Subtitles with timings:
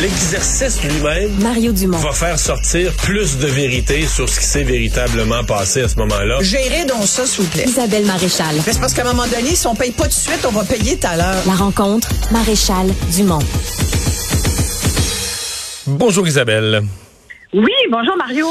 [0.00, 1.98] L'exercice lui-même Mario Dumont.
[1.98, 6.38] va faire sortir plus de vérité sur ce qui s'est véritablement passé à ce moment-là.
[6.40, 7.64] Gérez donc ça, s'il vous plaît.
[7.66, 8.54] Isabelle Maréchal.
[8.66, 10.52] Mais c'est parce qu'à un moment donné, si on paye pas tout de suite, on
[10.52, 11.42] va payer tout à l'heure.
[11.46, 13.40] La rencontre, Maréchal Dumont.
[15.86, 16.82] Bonjour Isabelle.
[17.52, 18.46] Oui, bonjour Mario.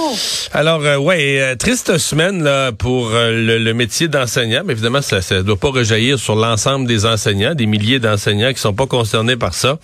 [0.51, 4.63] Alors, euh, ouais, euh, triste semaine là pour euh, le, le métier d'enseignant.
[4.65, 8.59] Mais évidemment, ça ne doit pas rejaillir sur l'ensemble des enseignants, des milliers d'enseignants qui
[8.59, 9.79] sont pas concernés par ça.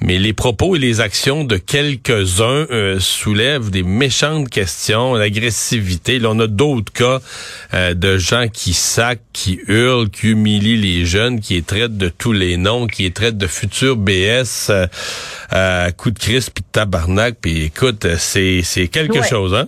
[0.00, 6.18] Mais les propos et les actions de quelques-uns euh, soulèvent des méchantes questions, l'agressivité.
[6.18, 7.20] Là, on a d'autres cas
[7.72, 12.10] euh, de gens qui sacent, qui hurlent, qui humilient les jeunes, qui les traitent de
[12.10, 14.86] tous les noms, qui les traitent de futurs BS euh,
[15.50, 17.36] à coups de crisp puis de tabarnak.
[17.40, 19.28] Puis écoute, c'est c'est quelque Ouais.
[19.28, 19.66] chose, hein?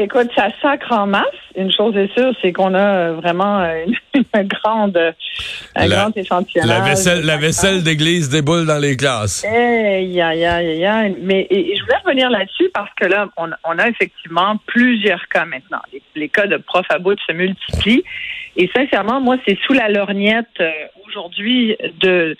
[0.00, 1.24] Écoute, ça sacre en masse.
[1.56, 3.84] Une chose est sûre, c'est qu'on a euh, vraiment euh,
[4.14, 4.96] une, une grande,
[5.74, 6.78] un La- grand échantillonnage.
[6.78, 9.44] La vaisselle, la vaisselle d'église déboule dans les classes.
[9.44, 11.16] Aïe, aïe, aïe, aïe.
[11.20, 15.26] Mais et, et je voulais revenir là-dessus parce que là, on, on a effectivement plusieurs
[15.28, 15.80] cas maintenant.
[15.92, 18.04] Les, les cas de profs à bout se multiplient.
[18.56, 20.70] Et sincèrement, moi, c'est sous la lorgnette euh,
[21.08, 22.36] aujourd'hui de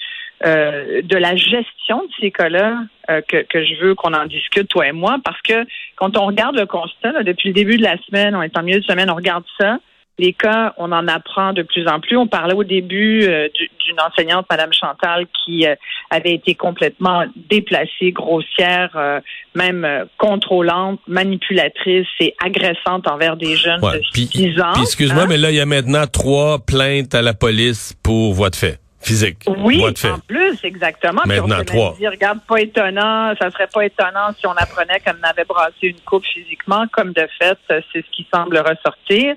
[0.47, 4.69] euh, de la gestion de ces cas-là euh, que, que je veux qu'on en discute,
[4.69, 5.65] toi et moi, parce que
[5.97, 8.63] quand on regarde le constat, là, depuis le début de la semaine, on est en
[8.63, 9.79] milieu de semaine, on regarde ça.
[10.21, 12.17] Les cas, on en apprend de plus en plus.
[12.17, 15.77] On parlait au début euh, du- d'une enseignante, Madame Chantal, qui euh,
[16.11, 19.21] avait été complètement déplacée, grossière, euh,
[19.55, 23.99] même euh, contrôlante, manipulatrice et agressante envers des jeunes Ouais.
[23.99, 24.73] de Puis, 6 ans.
[24.83, 25.27] excuse-moi, Hein?
[25.29, 28.79] mais là, il y a maintenant trois plaintes à la police pour voie de fait.
[29.01, 29.45] Physique.
[29.59, 30.11] Oui, de fait.
[30.11, 31.23] en plus, exactement.
[31.25, 31.95] Maintenant, trois.
[31.99, 36.01] dit, regarde, pas étonnant, ça serait pas étonnant si on apprenait qu'elle avait brassé une
[36.01, 39.35] coupe physiquement, comme de fait, c'est ce qui semble ressortir.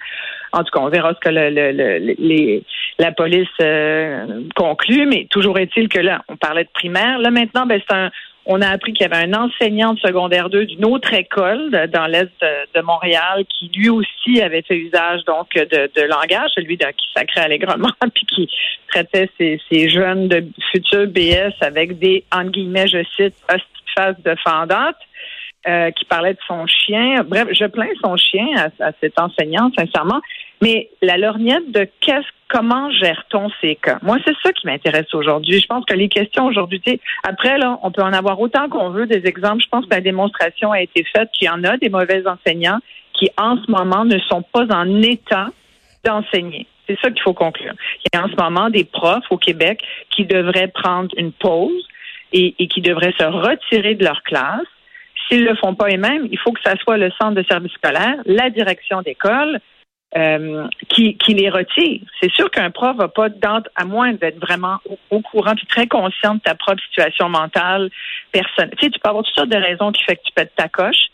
[0.52, 2.64] En tout cas, on verra ce que le, le- le- les,
[3.00, 7.20] la police euh, conclut, mais toujours est-il que là, on parlait de primaire.
[7.20, 8.12] Là, maintenant, ben, c'est un,
[8.45, 12.08] on a appris qu'il y avait un enseignant de secondaire 2 d'une autre école dans
[12.08, 17.41] l'est de, Montréal qui lui aussi avait fait usage donc de, langage, celui qui sacrait
[17.41, 18.50] allègrement, puis qui
[18.88, 23.35] traitait ces jeunes de futurs BS avec des, entre guillemets, je cite,
[23.96, 24.96] face de fendante,
[25.68, 27.24] euh, qui parlait de son chien.
[27.24, 30.22] Bref, je plains son chien à, à cet enseignant, sincèrement.
[30.62, 33.98] Mais la lorgnette de qu'est-ce, comment gère-t-on ces cas?
[34.04, 35.60] Moi, c'est ça qui m'intéresse aujourd'hui.
[35.60, 36.82] Je pense que les questions aujourd'hui,
[37.24, 39.64] après, là, on peut en avoir autant qu'on veut des exemples.
[39.64, 42.80] Je pense que la démonstration a été faite qu'il y en a des mauvais enseignants
[43.14, 45.48] qui, en ce moment, ne sont pas en état
[46.04, 46.68] d'enseigner.
[46.88, 47.74] C'est ça qu'il faut conclure.
[48.06, 51.88] Il y a en ce moment des profs au Québec qui devraient prendre une pause
[52.34, 54.68] et, et qui devraient se retirer de leur classe.
[55.28, 58.16] S'ils le font pas eux-mêmes, il faut que ça soit le centre de service scolaire,
[58.26, 59.60] la direction d'école,
[60.18, 62.02] euh, qui, qui les retire.
[62.22, 64.78] C'est sûr qu'un prof va pas, dans, à moins d'être vraiment
[65.10, 67.90] au, courant puis très conscient de ta propre situation mentale,
[68.32, 68.70] personne.
[68.78, 70.68] Tu sais, tu peux avoir toutes sortes de raisons qui fait que tu pètes ta
[70.68, 71.08] coche,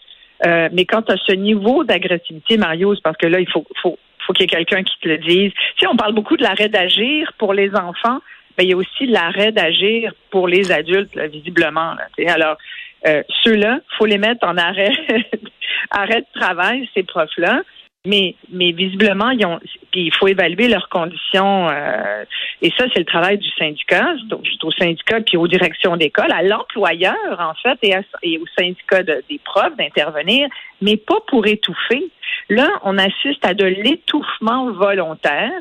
[0.46, 3.66] euh, mais quand tu as ce niveau d'agressivité, Mario, c'est parce que là, il faut,
[3.82, 5.52] faut, faut qu'il y ait quelqu'un qui te le dise.
[5.52, 8.20] Tu sais, on parle beaucoup de l'arrêt d'agir pour les enfants,
[8.58, 11.94] mais il y a aussi l'arrêt d'agir pour les adultes, là, visiblement.
[11.94, 12.30] Là, tu sais.
[12.30, 12.58] Alors,
[13.06, 14.92] euh, ceux-là, faut les mettre en arrêt,
[15.92, 17.62] arrêt de travail, ces profs-là.
[18.06, 19.60] Mais, mais visiblement, ils ont,
[19.92, 21.68] puis il faut évaluer leurs conditions.
[21.70, 22.24] euh,
[22.62, 26.42] et ça, c'est le travail du syndicat, c'est au, syndicat puis aux directions d'école, à
[26.42, 30.48] l'employeur en fait, et, à- et au syndicat de- des profs d'intervenir,
[30.82, 32.06] mais pas pour étouffer.
[32.50, 35.52] Là, on assiste à de l'étouffement volontaire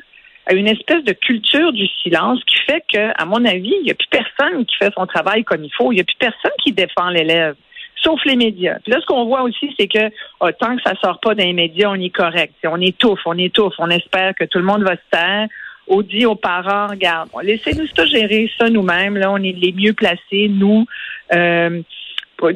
[0.49, 3.91] à une espèce de culture du silence qui fait que, à mon avis, il n'y
[3.91, 5.91] a plus personne qui fait son travail comme il faut.
[5.91, 7.57] Il n'y a plus personne qui défend l'élève,
[8.07, 8.79] sauf les médias.
[8.85, 11.53] Puis là, ce qu'on voit aussi, c'est que ah, tant que ça sort pas d'un
[11.53, 12.55] média, on est correct.
[12.65, 13.75] On étouffe, on étouffe.
[13.79, 15.49] On espère que tout le monde va se taire.
[15.89, 19.17] On dit aux parents, regarde, bon, laissez-nous ça gérer ça nous-mêmes.
[19.17, 20.87] Là, on est les mieux placés, nous.
[21.33, 21.83] Euh,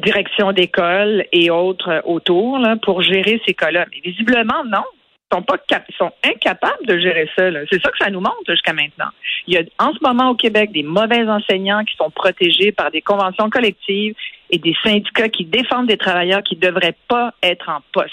[0.03, 3.85] direction d'école et autres euh, autour là, pour gérer ces cas-là.
[3.91, 4.83] Mais visiblement, non.
[5.31, 7.45] Sont pas ils sont incapables de gérer ça.
[7.71, 9.09] C'est ça que ça nous montre jusqu'à maintenant.
[9.47, 12.91] Il y a en ce moment au Québec des mauvais enseignants qui sont protégés par
[12.91, 14.13] des conventions collectives
[14.49, 18.11] et des syndicats qui défendent des travailleurs qui ne devraient pas être en poste.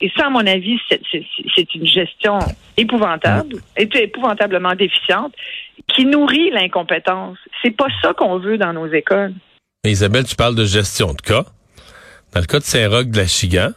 [0.00, 2.38] Et ça, à mon avis, c'est- une gestion
[2.76, 5.34] épouvantable, épouvantablement déficiente,
[5.88, 7.38] qui nourrit l'incompétence.
[7.62, 9.34] C'est pas ça qu'on veut dans nos écoles.
[9.84, 11.44] Isabelle, tu parles de gestion de cas.
[12.34, 13.70] Dans le cas de Saint-Roch de la Chigan,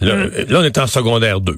[0.00, 0.30] là, Mm.
[0.48, 1.56] là, on est en secondaire 2.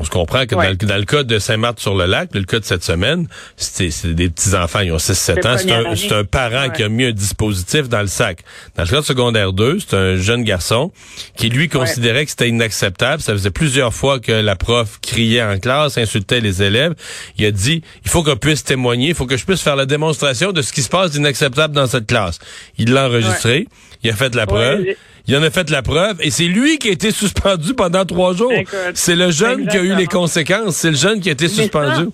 [0.00, 0.64] On se comprend que Ouais.
[0.64, 4.80] dans, le, dans le cas de Saint-Marthe-sur-le-Lac, le cas de cette semaine, c'est des petits-enfants,
[4.80, 5.56] ils ont 6-7 ans.
[5.58, 5.96] C'est un, année.
[5.96, 6.72] c'est un parent Ouais.
[6.74, 8.38] qui a mis un dispositif dans le sac.
[8.76, 10.90] Dans le cas de secondaire 2, c'est un jeune garçon
[11.36, 13.20] qui, lui, considérait que c'était inacceptable.
[13.22, 16.94] Ça faisait plusieurs fois que la prof criait en classe, insultait les élèves.
[17.36, 19.86] Il a dit, il faut qu'on puisse témoigner, il faut que je puisse faire la
[19.86, 22.38] démonstration de ce qui se passe d'inacceptable dans cette classe.
[22.78, 23.68] Il l'a enregistré,
[24.02, 24.84] il a fait la preuve.
[25.26, 28.34] Il en a fait la preuve et c'est lui qui a été suspendu pendant trois
[28.34, 28.52] jours.
[28.94, 30.76] C'est le jeune qui a eu les conséquences.
[30.76, 32.08] C'est le jeune qui a été suspendu.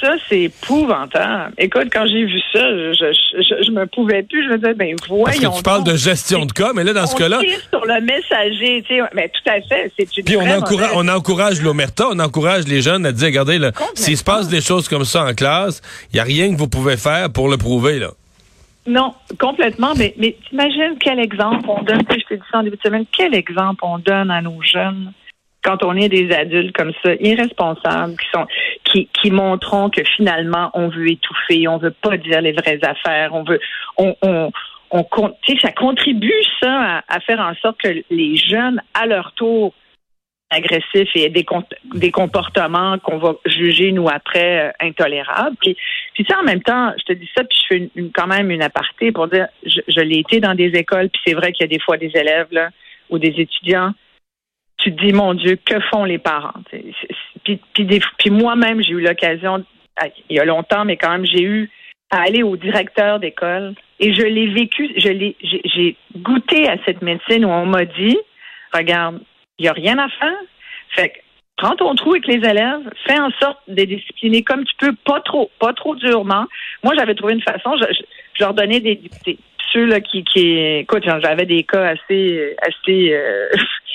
[0.00, 1.54] Ça, c'est épouvantable.
[1.58, 4.44] Écoute, quand j'ai vu ça, je, je, je, je me pouvais plus.
[4.44, 6.92] Je me disais, ben voyons Parce que tu parles de gestion de cas, mais là,
[6.92, 7.40] dans ce on cas-là,
[7.70, 9.02] sur le messager, tu sais.
[9.14, 12.80] Mais tout à fait, c'est une puis on, encourage, on encourage l'omerta, on encourage les
[12.80, 13.58] jeunes à dire, regardez,
[13.94, 15.82] s'il se passe des choses comme ça en classe,
[16.12, 17.98] il n'y a rien que vous pouvez faire pour le prouver.
[17.98, 18.10] Là.
[18.88, 19.92] Non, complètement.
[19.98, 23.04] Mais, mais t'imagines quel exemple on donne, je te dis ça en début de semaine,
[23.12, 25.12] quel exemple on donne à nos jeunes
[25.62, 28.46] quand on est des adultes comme ça, irresponsables, qui sont
[28.84, 33.34] qui, qui montront que finalement on veut étouffer, on veut pas dire les vraies affaires,
[33.34, 33.60] on veut
[33.98, 34.50] on, on,
[34.90, 35.04] on
[35.60, 36.32] ça contribue
[36.62, 39.74] ça à faire en sorte que les jeunes, à leur tour,
[40.50, 41.44] agressifs et des,
[41.94, 45.56] des comportements qu'on va juger, nous, après, euh, intolérables.
[45.60, 45.76] Puis,
[46.14, 48.62] puis ça, en même temps, je te dis ça, puis je fais quand même une
[48.62, 51.72] aparté pour dire, je, l'ai été dans des écoles, puis c'est vrai qu'il y a
[51.72, 52.70] des fois des élèves là,
[53.10, 53.92] ou des étudiants,
[54.78, 56.62] tu te dis, mon Dieu, que font les parents?
[57.44, 59.64] Puis, puis, puis moi-même, j'ai eu l'occasion,
[59.96, 61.70] ah, il y a longtemps, mais quand même, j'ai eu
[62.10, 67.02] à aller au directeur d'école et je l'ai vécu, je l'ai, j'ai goûté à cette
[67.02, 68.16] médecine où on m'a dit,
[68.72, 69.20] regarde,
[69.58, 70.38] il n'y a rien à faire.
[70.94, 71.18] Fait que,
[71.56, 74.94] prends ton trou avec les élèves, fais en sorte de les discipliner comme tu peux,
[75.04, 76.44] pas trop, pas trop durement.
[76.84, 78.02] Moi, j'avais trouvé une façon, je, je,
[78.34, 79.38] je leur donnais des, des-
[79.72, 83.48] ceux là qui, qui, écoute, j'avais des cas assez, assez, euh,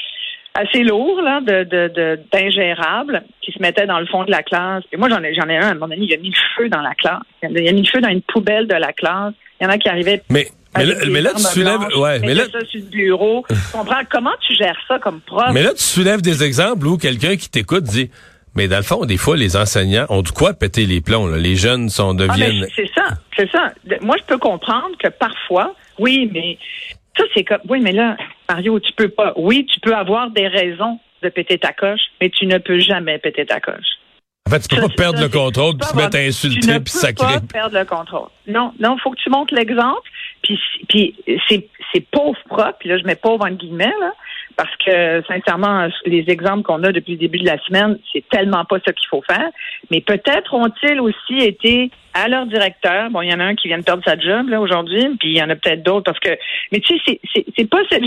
[0.54, 4.83] assez lourds là, de, de, d'ingérables qui se mettaient dans le fond de la classe.
[4.92, 5.69] Et moi, j'en ai, j'en ai un.
[5.69, 7.24] À moment donné, il a mis le feu dans la classe.
[7.42, 9.33] Il a mis le feu dans une poubelle de la classe.
[9.60, 10.45] Il y en a qui arrivaient Mais,
[10.78, 13.46] mais, là, mais tu soulèves, blanches, ouais, mais là, mettaient ça sur le bureau?
[13.50, 14.02] Tu comprends?
[14.10, 15.50] Comment tu gères ça comme prof?
[15.54, 18.10] mais là, tu soulèves des exemples où quelqu'un qui t'écoute dit,
[18.56, 21.28] mais dans le fond, des fois, les enseignants ont de quoi péter les plombs.
[21.28, 21.38] là.
[21.38, 22.68] Les jeunes sont Ah, deviennent.
[22.75, 23.06] c'est ça,
[23.36, 23.72] c'est ça.
[24.02, 26.58] Moi, je peux comprendre que parfois, oui, mais
[27.18, 28.16] ça, c'est comme, oui, mais là,
[28.50, 29.34] Mario, tu peux pas.
[29.38, 33.18] Oui, tu peux avoir des raisons de péter ta coche, mais tu ne peux jamais
[33.18, 33.86] péter ta coche.
[34.48, 36.18] en fait, tu peux Ça, pas perdre ça, le contrôle tu puis peux se mettre
[36.18, 37.34] à insulter tu ne puis peux sacrer.
[37.36, 38.28] pas perdre le contrôle.
[38.48, 40.02] Non, non, faut que tu montres l'exemple.
[40.44, 41.16] Puis, puis
[41.48, 42.78] c'est, c'est pauvre propre.
[42.80, 44.13] Puis là, je mets pauvre entre guillemets là,
[44.55, 48.65] parce que sincèrement, les exemples qu'on a depuis le début de la semaine, c'est tellement
[48.65, 49.50] pas ça qu'il faut faire.
[49.91, 53.09] Mais peut-être ont-ils aussi été à leur directeur.
[53.09, 55.29] Bon, il y en a un qui vient de perdre sa job là aujourd'hui, puis
[55.29, 56.38] il y en a peut-être d'autres parce que.
[56.71, 57.19] Mais tu sais,
[57.57, 57.97] c'est, pas ça,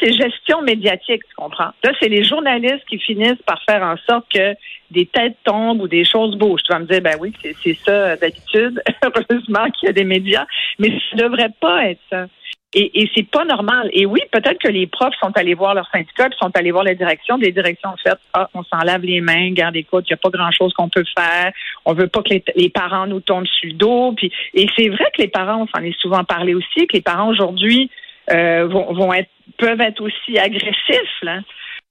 [0.00, 1.70] c'est gestion médiatique, tu comprends?
[1.82, 4.54] Là, c'est les journalistes qui finissent par faire en sorte que
[4.90, 6.62] des têtes tombent ou des choses bougent.
[6.62, 8.80] Tu vas me dire, ben oui, c'est, ça d'habitude.
[9.02, 10.46] Heureusement qu'il y a des médias,
[10.78, 12.26] mais ça devrait pas être ça.
[12.74, 13.90] Et, et c'est pas normal.
[13.92, 16.84] Et oui, peut-être que les profs sont allés voir leur syndicat, puis sont allés voir
[16.84, 17.36] les directions.
[17.36, 20.16] Les directions ont fait Ah, on s'en lave les mains, garde écoute, il n'y a
[20.16, 21.52] pas grand-chose qu'on peut faire.
[21.84, 24.12] On veut pas que les, les parents nous tombent sur le dos.
[24.16, 27.02] Puis, et c'est vrai que les parents, on s'en est souvent parlé aussi, que les
[27.02, 27.90] parents aujourd'hui
[28.30, 31.22] euh, vont, vont être peuvent être aussi agressifs.
[31.22, 31.40] Là.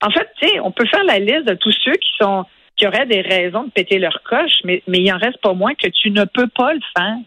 [0.02, 2.46] En fait, tu sais, on peut faire la liste de tous ceux qui sont
[2.76, 5.76] qui auraient des raisons de péter leur coche, mais, mais il en reste pas moins
[5.76, 7.18] que tu ne peux pas le faire.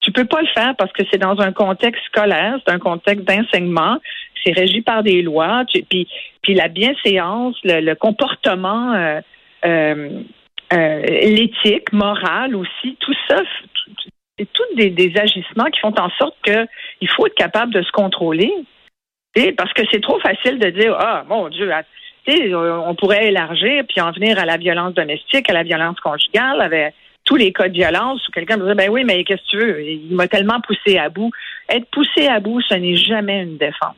[0.00, 3.24] Tu peux pas le faire parce que c'est dans un contexte scolaire, c'est un contexte
[3.26, 3.98] d'enseignement,
[4.44, 6.08] c'est régi par des lois, puis,
[6.42, 9.20] puis la bienséance, le, comportement, euh,
[9.64, 10.22] euh,
[10.72, 13.42] euh, l'éthique, morale aussi, tout ça,
[14.38, 16.66] c'est tous des, agissements qui font en sorte que
[17.00, 18.52] il faut être capable de se contrôler.
[19.34, 23.84] Sais, Parce que c'est trop facile de dire Ah, mon Dieu, euh, on pourrait élargir
[23.88, 26.94] puis en venir à la violence domestique, à la violence conjugale, avec
[27.28, 29.58] tous les cas de violence où quelqu'un me dit Ben oui, mais qu'est-ce que tu
[29.58, 29.82] veux?
[29.82, 31.30] Il m'a tellement poussé à bout.
[31.68, 33.96] Être poussé à bout, ce n'est jamais une défense.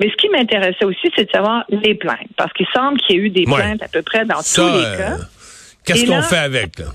[0.00, 2.26] Mais ce qui m'intéressait aussi, c'est de savoir les plaintes.
[2.36, 3.54] Parce qu'il semble qu'il y ait eu des Ouais.
[3.62, 5.16] plaintes à peu près dans Ça, tous les euh, cas.
[5.84, 6.86] qu'est-ce Et qu'on fait avec, là?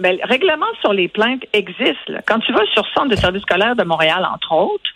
[0.00, 2.08] Ben, le règlement sur les plaintes existe.
[2.08, 2.20] là.
[2.26, 4.90] Quand tu vas sur Centre de service scolaire de Montréal, entre autres,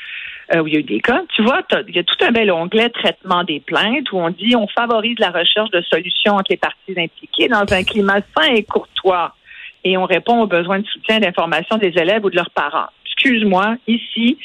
[0.55, 2.31] euh, où il y a eu des cas, tu vois, il y a tout un
[2.33, 6.51] bel onglet traitement des plaintes où on dit on favorise la recherche de solutions entre
[6.51, 9.35] les parties impliquées dans un climat sain et courtois
[9.87, 12.89] et on répond aux besoins de soutien d'information des élèves ou de leurs parents.
[13.05, 14.37] Excuse-moi, ici,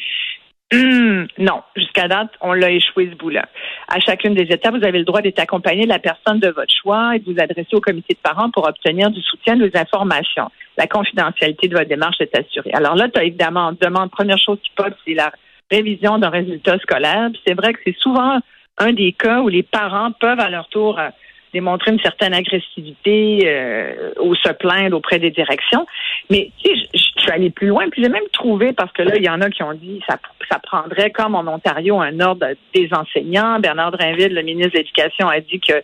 [0.72, 3.46] non, jusqu'à date, on l'a échoué ce bout-là.
[3.88, 6.72] À chacune des étapes, vous avez le droit d'être accompagné de la personne de votre
[6.72, 9.78] choix et de vous adresser au comité de parents pour obtenir du soutien de vos
[9.78, 10.50] informations.
[10.78, 12.72] La confidentialité de votre démarche est assurée.
[12.74, 15.32] Alors là, tu as évidemment, te demande, première chose qui pop, c'est la
[15.72, 17.30] révision d'un résultat scolaire.
[17.46, 18.40] C'est vrai que c'est souvent
[18.78, 21.10] un des cas où les parents peuvent à leur tour euh,
[21.54, 25.86] démontrer une certaine agressivité euh, ou se plaindre auprès des directions.
[26.30, 29.16] Mais tu sais, je, suis allée plus loin, puis j'ai même trouvé, parce que là,
[29.16, 30.18] il y en a qui ont dit ça,
[30.50, 33.60] ça prendrait, comme en Ontario, un ordre des enseignants.
[33.60, 35.84] Bernard Drinville, le ministre de l'Éducation, a dit que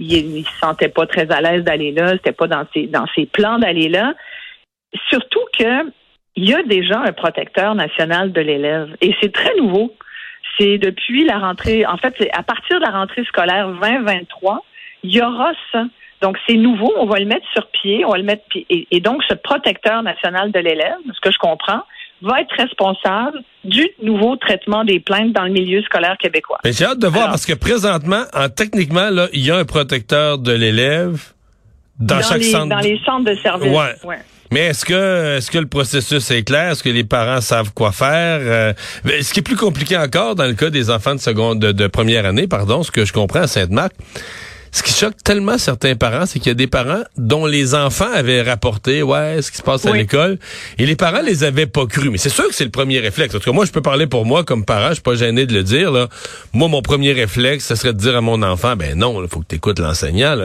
[0.00, 3.26] il, se sentait pas très à l'aise d'aller là, c'était pas dans ses, dans ses
[3.26, 4.14] plans d'aller là.
[5.08, 5.90] Surtout que
[6.36, 9.94] il y a déjà un protecteur national de l'élève, et c'est très nouveau.
[10.58, 14.62] C'est depuis la rentrée, en fait, à partir de la rentrée scolaire 2023,
[15.04, 15.84] il y aura ça.
[16.22, 19.00] Donc, c'est nouveau, on va le mettre sur pied, on va le mettre et, et
[19.00, 21.82] donc ce protecteur national de l'élève, ce que je comprends,
[22.22, 26.58] va être responsable du nouveau traitement des plaintes dans le milieu scolaire québécois.
[26.64, 29.64] Mais j'ai hâte de voir parce que présentement, en, techniquement, là, il y a un
[29.64, 31.20] protecteur de l'élève
[32.00, 32.68] dans, chaque les, centre.
[32.68, 33.70] Dans les centres de service.
[33.70, 33.94] Ouais.
[34.08, 34.18] ouais.
[34.50, 36.72] Mais est-ce que est-ce que le processus est clair?
[36.72, 38.40] Est-ce que les parents savent quoi faire?
[38.40, 38.72] Euh,
[39.04, 41.86] ce qui est plus compliqué encore dans le cas des enfants de seconde de, de
[41.86, 43.92] première année, pardon, ce que je comprends à Sainte-Marc,
[44.74, 48.12] ce qui choque tellement certains parents, c'est qu'il y a des parents dont les enfants
[48.12, 49.98] avaient rapporté, ouais, ce qui se passe à Oui.
[49.98, 50.36] l'école,
[50.78, 52.10] et les parents les avaient pas cru.
[52.10, 53.32] Mais c'est sûr que c'est le premier réflexe.
[53.36, 55.46] En tout cas, moi, je peux parler pour moi comme parent, je suis pas gêné
[55.46, 55.92] de le dire.
[55.92, 56.08] Là.
[56.52, 59.38] Moi, mon premier réflexe, ce serait de dire à mon enfant, ben non, il faut
[59.40, 60.36] que tu écoutes l'enseignant.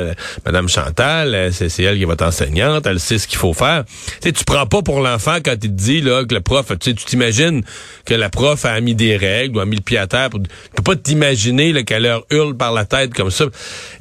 [0.46, 3.84] Madame Chantal, c'est elle qui est votre enseignante, elle sait ce qu'il faut faire.
[4.22, 6.68] Tu sais, tu prends pas pour l'enfant quand il te dit là que le prof,
[6.80, 7.64] tu sais, tu t'imagines
[8.06, 10.30] que la prof a mis des règles ou a mis le pied à terre.
[10.30, 13.46] Pour, tu peux pas t'imaginer qu'elle leur hurle par la tête comme ça.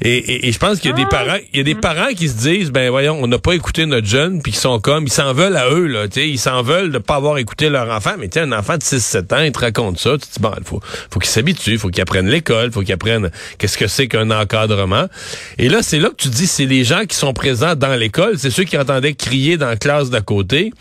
[0.02, 2.08] Et, et- et je pense qu'il y a des parents, il y a des parents
[2.14, 5.04] qui se disent, ben voyons, on n'a pas écouté notre jeune, puis qui sont comme,
[5.04, 7.68] ils s'en veulent à eux là, tu sais, ils s'en veulent de pas avoir écouté
[7.68, 8.12] leur enfant.
[8.18, 10.52] Mais tiens, un enfant de 6-7 ans, il te raconte ça, tu te dis bon,
[10.58, 14.08] il faut, faut qu'il s'habitue, faut qu'il apprenne l'école, faut qu'il apprenne qu'est-ce que c'est
[14.08, 15.06] qu'un encadrement.
[15.58, 18.38] Et là, c'est là que tu dis, c'est les gens qui sont présents dans l'école,
[18.38, 20.72] c'est ceux qui entendaient crier dans la classe d'à côté.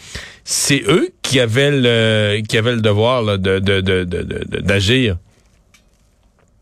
[0.50, 5.18] C'est eux qui avaient le, qui avaient le devoir là, de, de, de,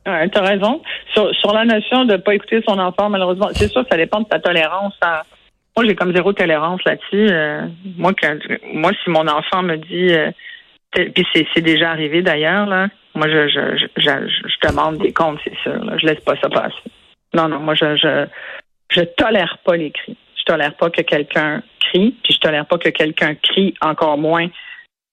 [0.06, 0.82] Ouais, t'as raison.
[1.14, 4.28] Sur, sur la notion de pas écouter son enfant, malheureusement, c'est sûr, ça dépend de
[4.28, 4.94] ta tolérance.
[5.02, 5.24] à-
[5.76, 7.28] Moi, j'ai comme zéro tolérance là-dessus.
[7.32, 7.62] Euh,
[7.98, 8.38] moi, quand,
[8.74, 10.32] moi, si mon enfant me dit, euh,
[10.92, 12.88] puis c'est, déjà arrivé d'ailleurs là.
[13.16, 15.84] Moi, je, je, je, je, je demande des comptes, c'est sûr.
[15.84, 15.98] Là.
[15.98, 16.76] Je laisse pas ça passer.
[17.34, 18.26] Non, non, moi, je, je,
[18.92, 20.16] je tolère pas les cris.
[20.38, 24.48] Je tolère pas que quelqu'un crie, puis je tolère pas que quelqu'un crie encore moins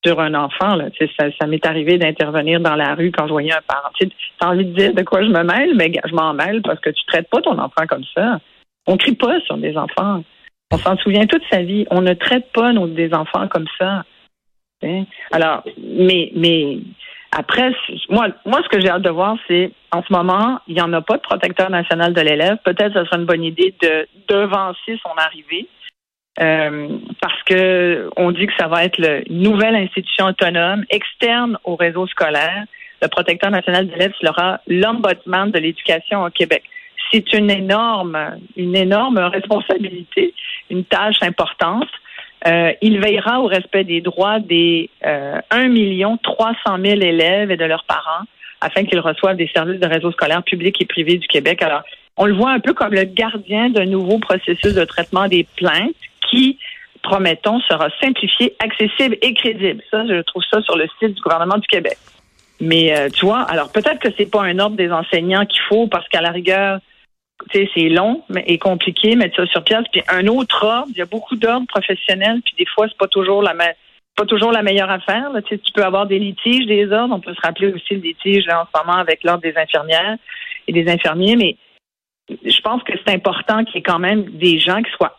[0.04, 0.74] sur un enfant.
[0.74, 0.86] Là.
[1.18, 3.90] Ça, m'est arrivé d'intervenir dans la rue quand je voyais un parent.
[3.98, 4.08] Tu
[4.40, 6.90] as envie de dire de quoi je me mêle, mais je m'en mêle parce que
[6.90, 8.38] tu traites pas ton enfant comme ça.
[8.86, 10.24] On crie pas sur des enfants.
[10.72, 11.86] On s'en souvient toute sa vie.
[11.90, 14.04] On ne traite pas nos, des enfants comme ça.
[15.30, 16.78] Alors, mais, mais
[17.30, 17.72] après,
[18.10, 20.92] moi, moi, ce que j'ai hâte de voir, c'est en ce moment, il n'y en
[20.92, 22.58] a pas de protecteur national de l'élève.
[22.64, 25.68] Peut-être que ce serait une bonne idée de devancer son arrivée.
[26.40, 26.88] Euh,
[27.20, 28.98] parce que on dit que ça va être
[29.28, 32.64] une nouvelle institution autonome externe au réseau scolaire.
[33.02, 36.62] Le protecteur national de l'élève sera l'ombudsman de l'éducation au Québec.
[37.10, 40.32] C'est une énorme, une énorme responsabilité,
[40.70, 41.90] une tâche importante.
[42.46, 47.56] Euh, il veillera au respect des droits des euh, 1 million 300 000 élèves et
[47.56, 48.24] de leurs parents
[48.62, 51.60] afin qu'ils reçoivent des services de réseau scolaire public et privé du Québec.
[51.62, 51.82] Alors,
[52.16, 55.94] on le voit un peu comme le gardien d'un nouveau processus de traitement des plaintes
[56.30, 56.58] qui,
[57.02, 59.82] promettons, sera simplifié, accessible et crédible.
[59.90, 61.96] Ça, je trouve ça sur le site du gouvernement du Québec.
[62.60, 65.88] Mais euh, tu vois, alors peut-être que c'est pas un ordre des enseignants qu'il faut
[65.88, 66.78] parce qu'à la rigueur,
[67.50, 69.84] tu sais, c'est long et compliqué mettre ça sur pièce.
[69.90, 73.08] Puis un autre ordre, il y a beaucoup d'ordres professionnels, puis des fois c'est pas
[73.08, 73.54] toujours la
[74.14, 75.30] pas toujours la meilleure affaire.
[75.48, 77.14] Tu, peux avoir des litiges des ordres.
[77.14, 80.16] On peut se rappeler aussi le litige en ce moment avec l'ordre des infirmières
[80.68, 81.56] et des infirmiers, mais
[82.28, 85.16] je pense que c'est important qu'il y ait quand même des gens qui soient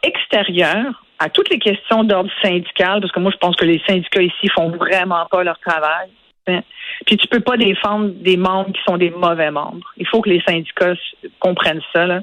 [1.20, 4.48] à toutes les questions d'ordre syndical, parce que moi, je pense que les syndicats ici
[4.50, 6.10] font vraiment pas leur travail.
[6.48, 6.62] hein.
[7.06, 9.94] Puis tu peux pas défendre des membres qui sont des mauvais membres.
[9.98, 10.96] Il faut que les syndicats
[11.40, 12.22] comprennent ça.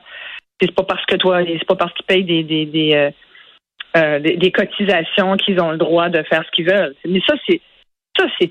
[0.61, 3.11] C'est pas parce que toi, c'est pas parce qu'ils payent des euh,
[3.97, 6.95] euh, des, des cotisations qu'ils ont le droit de faire ce qu'ils veulent.
[7.05, 7.61] Mais ça, c'est
[8.17, 8.51] ça, c'est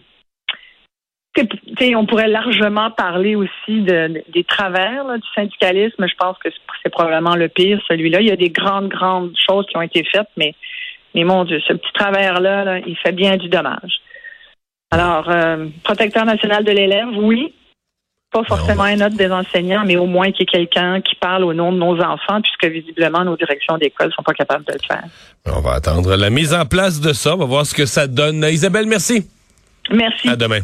[1.95, 6.05] on pourrait largement parler aussi de, de- des travers là, du syndicalisme.
[6.07, 8.21] Je pense que c'est- c'est probablement le pire, celui-là.
[8.21, 10.53] Il y a des grandes, grandes choses qui ont été faites, mais,
[11.15, 14.01] mais mon Dieu, ce petit travers-là, là, il fait bien du dommage.
[14.91, 17.53] Alors, euh, protecteur national de l'élève, oui.
[18.31, 21.43] Pas forcément un autre des enseignants, mais au moins qu'il y ait quelqu'un qui parle
[21.43, 24.79] au nom de nos enfants, puisque visiblement nos directions d'école sont pas capables de le
[24.87, 25.03] faire.
[25.47, 27.33] On va attendre la mise en place de ça.
[27.33, 28.45] On va voir ce que ça donne.
[28.51, 29.27] Isabelle, merci.
[29.91, 30.29] Merci.
[30.29, 30.59] À demain.